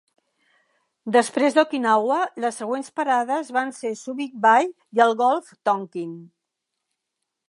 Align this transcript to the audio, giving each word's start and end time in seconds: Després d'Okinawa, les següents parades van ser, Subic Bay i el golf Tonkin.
Després 1.15 1.57
d'Okinawa, 1.57 2.17
les 2.45 2.57
següents 2.61 2.89
parades 3.01 3.53
van 3.59 3.73
ser, 3.81 3.91
Subic 3.99 4.35
Bay 4.47 4.71
i 4.71 5.05
el 5.07 5.13
golf 5.21 5.53
Tonkin. 5.71 6.17